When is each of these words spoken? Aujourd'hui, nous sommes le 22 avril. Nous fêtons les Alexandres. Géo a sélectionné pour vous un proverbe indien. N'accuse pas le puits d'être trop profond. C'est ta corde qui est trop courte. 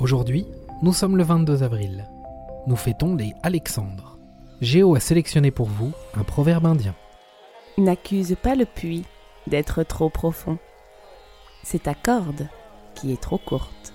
Aujourd'hui, 0.00 0.46
nous 0.80 0.94
sommes 0.94 1.18
le 1.18 1.24
22 1.24 1.62
avril. 1.62 2.08
Nous 2.66 2.76
fêtons 2.76 3.16
les 3.16 3.34
Alexandres. 3.42 4.18
Géo 4.62 4.94
a 4.94 5.00
sélectionné 5.00 5.50
pour 5.50 5.66
vous 5.66 5.92
un 6.14 6.24
proverbe 6.24 6.64
indien. 6.64 6.94
N'accuse 7.76 8.34
pas 8.42 8.54
le 8.54 8.64
puits 8.64 9.04
d'être 9.46 9.82
trop 9.82 10.08
profond. 10.08 10.56
C'est 11.62 11.82
ta 11.82 11.92
corde 11.92 12.48
qui 12.94 13.12
est 13.12 13.20
trop 13.20 13.36
courte. 13.36 13.92